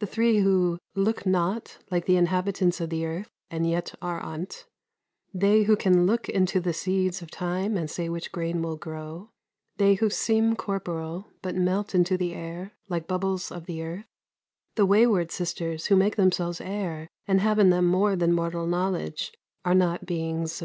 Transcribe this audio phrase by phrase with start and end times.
[0.00, 4.66] The three who 'look not like the inhabitants o' th' earth, and yet are on't;'
[5.32, 9.30] they who can 'look into the seeds of time, and say which grain will grow;'
[9.76, 14.06] they who seem corporal, but melt into the air, like bubbles of the earth;
[14.74, 19.30] the weyward sisters, who make themselves air, and have in them more than mortal knowledge,
[19.64, 20.62] are not beings of this stamp."